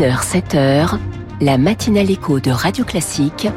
[0.00, 0.98] 6h, 7h,
[1.42, 3.48] la matinale écho de Radio Classique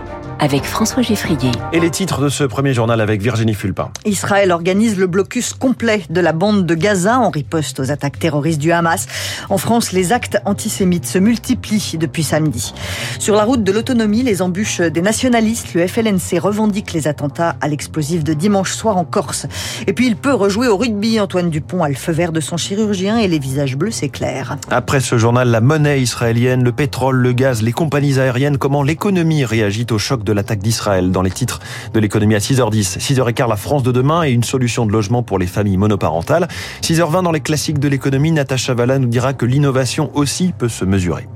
[0.44, 1.52] avec François Geffrier.
[1.72, 3.92] Et les titres de ce premier journal avec Virginie Fulpin.
[4.04, 8.60] Israël organise le blocus complet de la bande de Gaza en riposte aux attaques terroristes
[8.60, 9.08] du Hamas.
[9.50, 12.74] En France, les actes antisémites se multiplient depuis samedi.
[13.20, 17.70] Sur la route de l'autonomie, les embûches des nationalistes, le FLNC revendique les attentats à
[17.70, 19.48] l'explosif de dimanche soir en Corse.
[19.88, 21.22] Et puis il peut rejouer au rugby.
[21.22, 24.58] Antoine Dupont a le feu vert de son chirurgien et les visages bleus s'éclairent.
[24.70, 29.46] Après ce journal, la monnaie israélienne, le pétrole, le gaz, les compagnies aériennes, comment l'économie
[29.46, 31.60] réagit au choc de l'attaque d'Israël dans les titres
[31.94, 33.00] de l'économie à 6h10.
[33.00, 36.48] 6h15, la France de demain et une solution de logement pour les familles monoparentales.
[36.82, 40.86] 6h20, dans les classiques de l'économie, Natacha Valla nous dira que l'innovation aussi peut se
[40.86, 41.28] mesurer.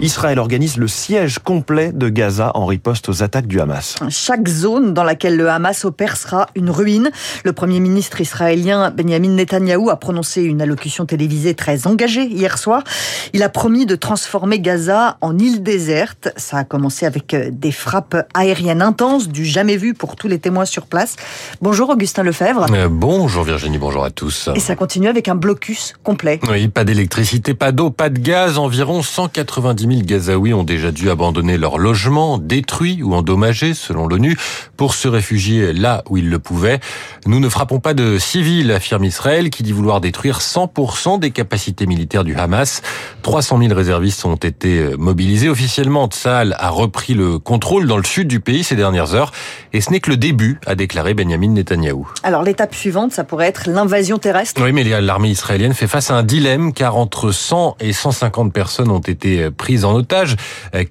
[0.00, 3.94] Israël organise le siège complet de Gaza en riposte aux attaques du Hamas.
[4.08, 7.10] Chaque zone dans laquelle le Hamas opère sera une ruine.
[7.44, 12.82] Le Premier ministre israélien Benjamin Netanyahou a prononcé une allocution télévisée très engagée hier soir.
[13.32, 16.28] Il a promis de transformer Gaza en île déserte.
[16.36, 20.40] Ça a commencé avec euh, des frappes aériennes intenses, du jamais vu pour tous les
[20.40, 21.14] témoins sur place.
[21.62, 22.66] Bonjour Augustin Lefebvre.
[22.72, 24.50] Euh, bonjour Virginie, bonjour à tous.
[24.56, 26.40] Et ça continue avec un blocus complet.
[26.50, 28.58] Oui, pas d'électricité, pas d'eau, pas de gaz.
[28.58, 34.36] Environ 190 000 Gazaouis ont déjà dû abandonner leur logement, détruit ou endommagé selon l'ONU,
[34.76, 36.80] pour se réfugier là où ils le pouvaient.
[37.26, 41.86] Nous ne frappons pas de civils, affirme Israël, qui dit vouloir détruire 100% des capacités
[41.86, 42.82] militaires du Hamas.
[43.22, 45.48] 300 000 réservistes ont été mobilisés.
[45.48, 49.32] Officiellement, Tsahal a repris le contrôle dans le sud du pays ces dernières heures.
[49.72, 52.08] Et ce n'est que le début, a déclaré Benjamin Netanyahou.
[52.22, 56.14] Alors l'étape suivante, ça pourrait être l'invasion terrestre Oui, mais l'armée israélienne fait face à
[56.16, 60.36] un dilemme, car entre 100 et 150 personnes ont été prises en otage,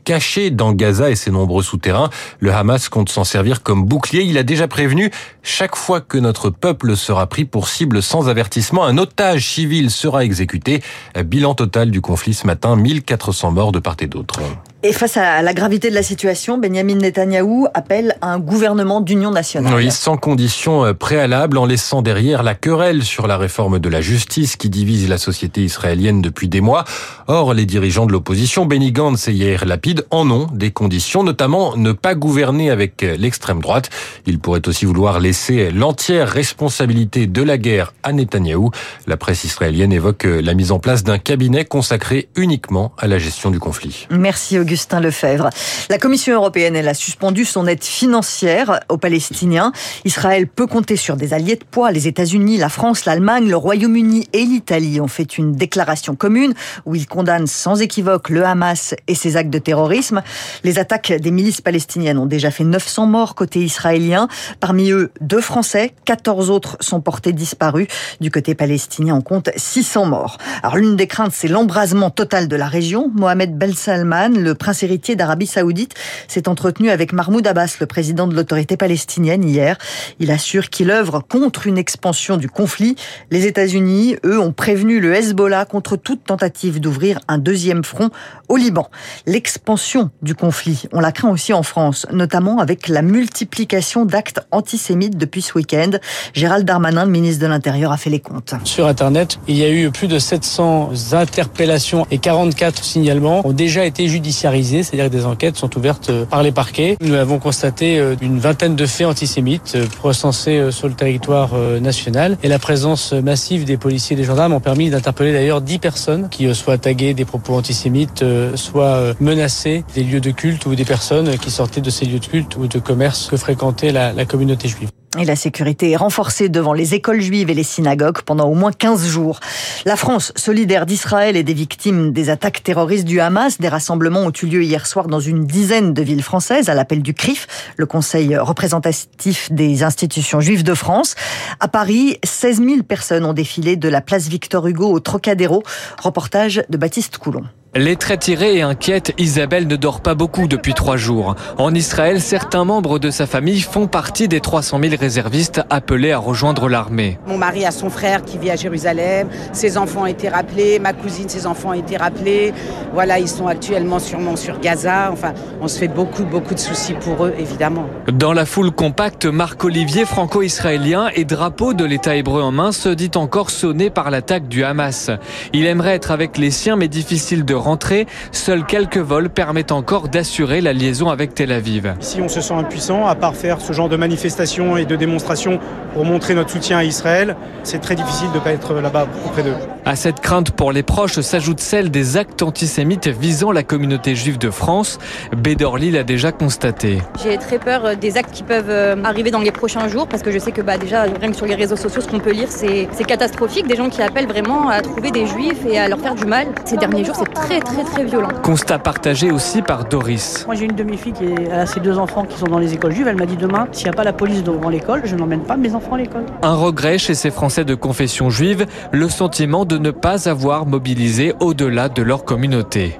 [0.03, 2.09] cachées dans Gaza et ses nombreux souterrains.
[2.39, 4.23] Le Hamas compte s'en servir comme bouclier.
[4.23, 5.12] Il a déjà prévenu,
[5.44, 10.25] chaque fois que notre peuple sera pris pour cible sans avertissement, un otage civil sera
[10.25, 10.81] exécuté.
[11.23, 14.40] Bilan total du conflit ce matin, 1400 morts de part et d'autre.
[14.86, 19.32] Et face à la gravité de la situation, Benjamin Netanyahou appelle à un gouvernement d'union
[19.32, 19.74] nationale.
[19.76, 24.58] Oui, sans conditions préalables, en laissant derrière la querelle sur la réforme de la justice
[24.58, 26.84] qui divise la société israélienne depuis des mois.
[27.28, 31.78] Or, les dirigeants de l'opposition, Benny Gantz et Yair Lapid, en ont des conditions, notamment
[31.78, 33.90] ne pas gouverner avec l'extrême droite.
[34.26, 38.72] Ils pourraient aussi vouloir laisser l'entière responsabilité de la guerre à Netanyahou.
[39.08, 43.50] La presse israélienne évoque la mise en place d'un cabinet consacré uniquement à la gestion
[43.50, 44.08] du conflit.
[44.12, 44.72] Merci Augustin.
[44.73, 45.51] Augustin Lefebvre.
[45.91, 49.72] La Commission européenne, elle a suspendu son aide financière aux Palestiniens.
[50.03, 51.91] Israël peut compter sur des alliés de poids.
[51.91, 56.56] Les États-Unis, la France, l'Allemagne, le Royaume-Uni et l'Italie ont fait une déclaration commune
[56.88, 60.23] où ils condamnent sans équivoque le Hamas et ses actes de terrorisme.
[60.63, 64.28] Les attaques des milices palestiniennes ont déjà fait 900 morts côté israélien.
[64.59, 67.85] Parmi eux, deux Français, 14 autres sont portés disparus.
[68.22, 70.40] Du côté palestinien, on compte 600 morts.
[70.63, 73.11] Alors l'une des craintes, c'est l'embrasement total de la région.
[73.13, 75.94] Mohamed Ben Salman, le prince héritier d'Arabie Saoudite,
[76.29, 79.78] s'est entretenu avec Mahmoud Abbas, le président de l'autorité palestinienne, hier.
[80.22, 82.96] Il assure qu'il œuvre contre une expansion du conflit.
[83.29, 88.09] Les États-Unis, eux, ont prévenu le Hezbollah contre toute tentative d'ouvrir un deuxième front
[88.47, 88.88] au Liban.
[89.25, 95.18] L'expansion du conflit, on la craint aussi en France, notamment avec la multiplication d'actes antisémites
[95.18, 95.91] depuis ce week-end.
[96.34, 98.53] Gérald Darmanin, le ministre de l'Intérieur, a fait les comptes.
[98.63, 103.84] Sur Internet, il y a eu plus de 700 interpellations et 44 signalements ont déjà
[103.84, 104.53] été judiciarisés,
[104.84, 106.97] c'est-à-dire que des enquêtes sont ouvertes par les parquets.
[107.02, 112.59] Nous avons constaté une vingtaine de faits antisémites recensés sur le territoire national et la
[112.59, 116.78] présence massive des policiers et des gendarmes ont permis d'interpeller d'ailleurs 10 personnes qui soient
[116.78, 118.24] taguées des propos antisémites,
[118.56, 122.25] soit menacées des lieux de culte ou des personnes qui sortaient de ces lieux de
[122.25, 124.90] culte ou de commerce que fréquentait la communauté juive.
[125.19, 128.72] Et la sécurité est renforcée devant les écoles juives et les synagogues pendant au moins
[128.72, 129.40] 15 jours.
[129.85, 134.31] La France, solidaire d'Israël et des victimes des attaques terroristes du Hamas, des rassemblements ont
[134.41, 137.47] eu lieu hier soir dans une dizaine de villes françaises à l'appel du CRIF,
[137.78, 141.14] le Conseil représentatif des institutions juives de France.
[141.59, 145.61] À Paris, 16 000 personnes ont défilé de la place Victor Hugo au Trocadéro.
[146.02, 147.43] Reportage de Baptiste Coulon.
[147.75, 151.34] Les traits tirés et inquiète, Isabelle ne dort pas beaucoup depuis trois jours.
[151.58, 156.20] En Israël, certains membres de sa famille font partie des 300 000 réservistes appelés à
[156.20, 157.17] rejoindre l'armée.
[157.25, 160.93] Mon mari a son frère qui vit à Jérusalem, ses enfants ont été rappelés, ma
[160.93, 162.53] cousine, ses enfants ont été rappelés.
[162.93, 165.09] Voilà, ils sont actuellement sûrement sur Gaza.
[165.11, 167.87] Enfin, on se fait beaucoup, beaucoup de soucis pour eux, évidemment.
[168.08, 173.09] Dans la foule compacte, Marc-Olivier, franco-israélien et drapeau de l'État hébreu en main, se dit
[173.16, 175.09] encore sonné par l'attaque du Hamas.
[175.53, 178.08] Il aimerait être avec les siens, mais difficile de rentrée.
[178.32, 181.96] Seuls quelques vols permettent encore d'assurer la liaison avec Tel Aviv.
[182.02, 185.60] Ici, on se sent impuissant, à part faire ce genre de manifestations et de démonstrations
[185.94, 187.36] pour montrer notre soutien à Israël.
[187.64, 189.56] C'est très difficile de ne pas être là-bas auprès d'eux.
[189.86, 194.38] À cette crainte pour les proches s'ajoute celle des actes antisémites visant la communauté juive
[194.38, 195.00] de France.
[195.36, 197.02] Bédorly l'a déjà constaté.
[197.22, 200.24] J'ai très peur euh, des actes qui peuvent euh, arriver dans les prochains jours parce
[200.24, 202.32] que je sais que bah, déjà, rien que sur les réseaux sociaux, ce qu'on peut
[202.32, 203.68] lire, c'est catastrophique.
[203.68, 206.48] Des gens qui appellent vraiment à trouver des juifs et à leur faire du mal.
[206.66, 208.29] Ces derniers jours, c'est très, très, très violent.
[208.41, 210.46] Constat partagé aussi par Doris.
[210.46, 213.08] Moi, j'ai une demi-fille qui a ses deux enfants qui sont dans les écoles juives.
[213.08, 215.58] Elle m'a dit demain, s'il n'y a pas la police devant l'école, je n'emmène pas
[215.58, 216.26] mes enfants à l'école.
[216.41, 221.34] Un regret chez ces Français de confession juive, le sentiment de ne pas avoir mobilisé
[221.40, 223.00] au-delà de leur communauté.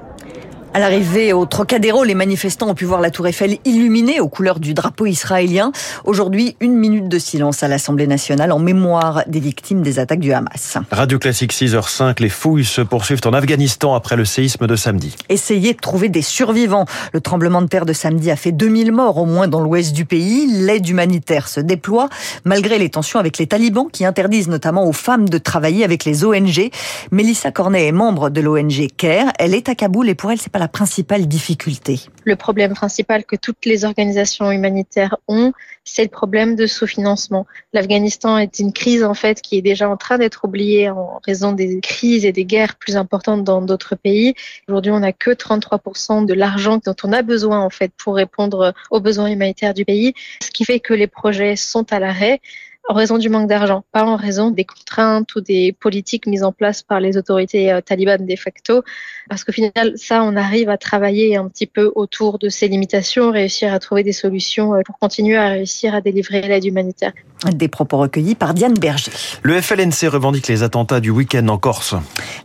[0.76, 4.58] À l'arrivée au Trocadéro, les manifestants ont pu voir la tour Eiffel illuminée aux couleurs
[4.58, 5.70] du drapeau israélien.
[6.02, 10.32] Aujourd'hui, une minute de silence à l'Assemblée nationale en mémoire des victimes des attaques du
[10.32, 10.78] Hamas.
[10.90, 15.14] Radio Classique 6h05, les fouilles se poursuivent en Afghanistan après le séisme de samedi.
[15.28, 16.86] Essayez de trouver des survivants.
[17.12, 20.06] Le tremblement de terre de samedi a fait 2000 morts au moins dans l'ouest du
[20.06, 20.48] pays.
[20.50, 22.08] L'aide humanitaire se déploie
[22.44, 26.24] malgré les tensions avec les talibans qui interdisent notamment aux femmes de travailler avec les
[26.24, 26.68] ONG.
[27.12, 29.30] Mélissa Cornet est membre de l'ONG CARE.
[29.38, 33.24] Elle est à Kaboul et pour elle, c'est pas la principale difficulté Le problème principal
[33.24, 35.52] que toutes les organisations humanitaires ont,
[35.84, 37.46] c'est le problème de sous-financement.
[37.72, 41.52] L'Afghanistan est une crise en fait qui est déjà en train d'être oubliée en raison
[41.52, 44.34] des crises et des guerres plus importantes dans d'autres pays.
[44.68, 48.74] Aujourd'hui, on n'a que 33% de l'argent dont on a besoin en fait pour répondre
[48.90, 52.40] aux besoins humanitaires du pays, ce qui fait que les projets sont à l'arrêt
[52.86, 56.52] en raison du manque d'argent, pas en raison des contraintes ou des politiques mises en
[56.52, 58.82] place par les autorités euh, talibanes de facto.
[59.28, 63.30] Parce qu'au final, ça, on arrive à travailler un petit peu autour de ces limitations,
[63.30, 67.12] réussir à trouver des solutions euh, pour continuer à réussir à délivrer l'aide humanitaire.
[67.54, 69.10] Des propos recueillis par Diane Berger.
[69.42, 71.94] Le FLNC revendique les attentats du week-end en Corse.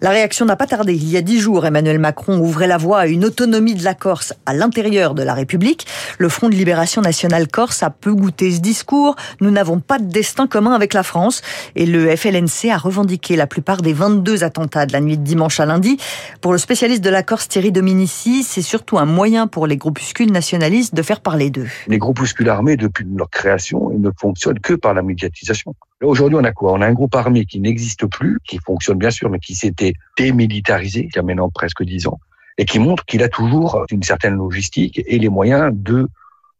[0.02, 0.94] La réaction n'a pas tardé.
[0.94, 3.94] Il y a dix jours, Emmanuel Macron ouvrait la voie à une autonomie de la
[3.94, 5.86] Corse à l'intérieur de la République.
[6.18, 9.16] Le Front de libération nationale corse a peu goûté ce discours.
[9.40, 11.42] Nous n'avons pas de destin commun avec la France.
[11.76, 15.60] Et le FLNC a revendiqué la plupart des 22 attentats de la nuit de dimanche
[15.60, 15.98] à lundi.
[16.42, 20.32] Pour le spécialiste de la Corse, Thierry Dominici, c'est surtout un moyen pour les groupuscules
[20.32, 21.68] nationalistes de faire parler d'eux.
[21.88, 25.76] Les groupuscules armés, depuis leur création, ne fonctionnent que par la médiatisation.
[26.02, 26.74] Aujourd'hui, on a quoi?
[26.74, 29.94] On a un groupe armé qui n'existe plus, qui fonctionne bien sûr, mais qui s'était
[30.18, 32.20] démilitarisé il y a maintenant presque dix ans,
[32.58, 36.08] et qui montre qu'il a toujours une certaine logistique et les moyens de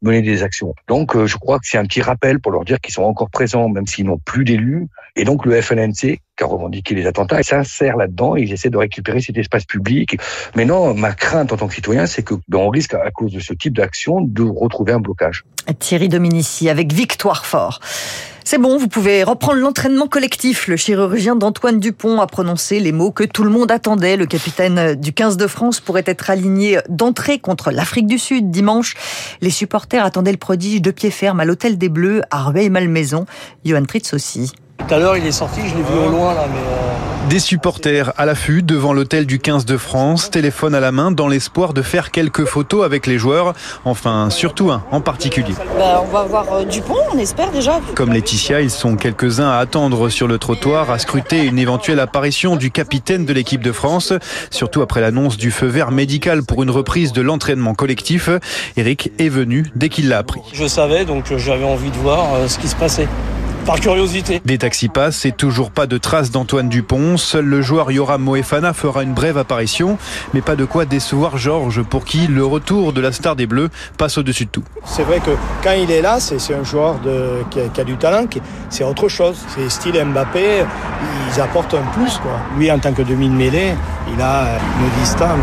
[0.02, 0.74] mener des actions.
[0.88, 3.30] Donc, euh, je crois que c'est un petit rappel pour leur dire qu'ils sont encore
[3.30, 4.88] présents, même s'ils n'ont plus d'élus.
[5.16, 8.36] Et donc, le FLNC, qui a revendiqué les attentats, s'insère là-dedans.
[8.36, 10.18] Ils essaient de récupérer cet espace public.
[10.56, 13.34] Mais non, ma crainte en tant que citoyen, c'est que ben, on risque, à cause
[13.34, 15.44] de ce type d'action, de retrouver un blocage.
[15.80, 17.82] Thierry Dominici avec Victoire Fort.
[18.52, 20.68] C'est bon, vous pouvez reprendre l'entraînement collectif.
[20.68, 24.18] Le chirurgien d'Antoine Dupont a prononcé les mots que tout le monde attendait.
[24.18, 28.96] Le capitaine du 15 de France pourrait être aligné d'entrée contre l'Afrique du Sud dimanche.
[29.42, 33.28] Les supporters attendaient le prodige de pied ferme à l'Hôtel des Bleus à Rueil-Malmaison.
[33.66, 34.52] Johan Tritz aussi.
[34.88, 36.60] Tout à l'heure, il est sorti, je l'ai vu au loin là, mais.
[36.60, 37.10] Euh...
[37.30, 41.28] Des supporters à l'affût devant l'hôtel du 15 de France, téléphone à la main, dans
[41.28, 43.54] l'espoir de faire quelques photos avec les joueurs.
[43.86, 45.54] Enfin, surtout un en particulier.
[45.78, 47.82] Bah, on va voir euh, Dupont, on espère déjà.
[47.94, 52.56] Comme Laetitia, ils sont quelques-uns à attendre sur le trottoir, à scruter une éventuelle apparition
[52.56, 54.12] du capitaine de l'équipe de France,
[54.50, 58.32] surtout après l'annonce du feu vert médical pour une reprise de l'entraînement collectif.
[58.76, 60.42] Eric est venu dès qu'il l'a appris.
[60.52, 63.08] Je savais, donc euh, j'avais envie de voir ce qui se passait
[63.70, 64.42] par curiosité.
[64.46, 67.18] Des taxis passent et toujours pas de traces d'Antoine Dupont.
[67.18, 70.00] Seul le joueur Yoram Moefana fera une brève apparition,
[70.34, 73.70] mais pas de quoi décevoir Georges pour qui le retour de la star des Bleus
[74.00, 74.64] passe au-dessus de tout.
[74.86, 75.30] C'est vrai que
[75.64, 78.26] quand il est là, c'est un joueur de, qui, a, qui, a, du talent,
[78.72, 79.38] c'est autre chose.
[79.56, 80.64] C'est style Mbappé,
[81.32, 82.18] ils apportent un plus.
[82.18, 82.40] Quoi.
[82.58, 83.76] Lui, en tant que demi de mêlée,
[84.12, 85.38] il a une distance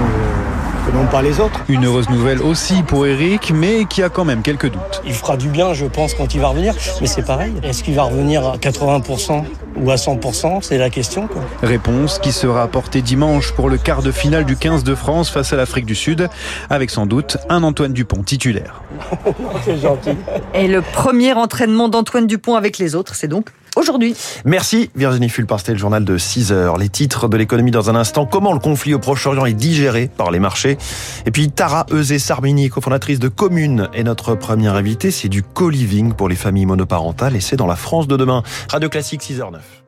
[0.93, 1.61] non pas les autres.
[1.69, 5.03] Une heureuse nouvelle aussi pour Eric, mais qui a quand même quelques doutes.
[5.05, 7.53] Il fera du bien, je pense, quand il va revenir, mais c'est pareil.
[7.63, 9.45] Est-ce qu'il va revenir à 80%
[9.77, 11.27] ou à 100% C'est la question.
[11.27, 11.43] Quoi.
[11.63, 15.53] Réponse qui sera apportée dimanche pour le quart de finale du 15 de France face
[15.53, 16.29] à l'Afrique du Sud,
[16.71, 18.83] avec sans doute un Antoine Dupont titulaire.
[19.65, 20.17] c'est gentil.
[20.55, 24.17] Et le premier entraînement d'Antoine Dupont avec les autres, c'est donc aujourd'hui.
[24.45, 26.77] Merci Virginie Fulpar, le journal de 6 heures.
[26.79, 28.27] Les titres de l'économie dans un instant.
[28.27, 30.77] Comment le conflit au Proche-Orient est digéré par les marchés?
[31.27, 35.11] Et puis Tara Euzé-Sarmini, cofondatrice de Commune, est notre première invitée.
[35.11, 38.43] C'est du co-living pour les familles monoparentales et c'est dans la France de demain.
[38.71, 39.86] Radio Classique 6h09.